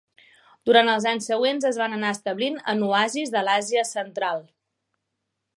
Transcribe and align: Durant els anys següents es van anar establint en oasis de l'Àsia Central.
Durant 0.69 0.87
els 0.93 1.05
anys 1.11 1.27
següents 1.31 1.67
es 1.69 1.77
van 1.83 1.93
anar 1.99 2.15
establint 2.19 2.59
en 2.75 2.83
oasis 2.89 3.37
de 3.37 3.47
l'Àsia 3.49 3.85
Central. 3.95 4.47